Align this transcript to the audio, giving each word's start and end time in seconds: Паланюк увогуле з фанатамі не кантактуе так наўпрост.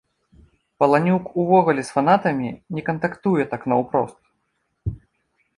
Паланюк 0.83 1.23
увогуле 1.43 1.81
з 1.89 1.93
фанатамі 1.97 2.49
не 2.79 2.87
кантактуе 2.89 3.43
так 3.53 3.61
наўпрост. 3.75 4.19